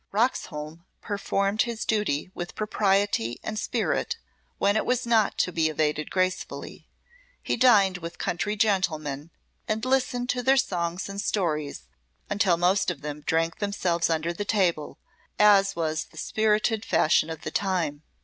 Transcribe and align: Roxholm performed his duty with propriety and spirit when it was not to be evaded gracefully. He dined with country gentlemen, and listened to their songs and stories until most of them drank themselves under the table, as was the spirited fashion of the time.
Roxholm 0.11 0.83
performed 0.99 1.61
his 1.61 1.85
duty 1.85 2.31
with 2.33 2.55
propriety 2.55 3.39
and 3.43 3.59
spirit 3.59 4.17
when 4.57 4.75
it 4.75 4.83
was 4.83 5.05
not 5.05 5.37
to 5.37 5.51
be 5.51 5.69
evaded 5.69 6.09
gracefully. 6.09 6.87
He 7.43 7.55
dined 7.55 7.99
with 7.99 8.17
country 8.17 8.55
gentlemen, 8.55 9.29
and 9.67 9.85
listened 9.85 10.27
to 10.31 10.41
their 10.41 10.57
songs 10.57 11.07
and 11.07 11.21
stories 11.21 11.83
until 12.31 12.57
most 12.57 12.89
of 12.89 13.01
them 13.03 13.21
drank 13.21 13.59
themselves 13.59 14.09
under 14.09 14.33
the 14.33 14.43
table, 14.43 14.97
as 15.37 15.75
was 15.75 16.05
the 16.05 16.17
spirited 16.17 16.83
fashion 16.83 17.29
of 17.29 17.41
the 17.41 17.51
time. 17.51 18.01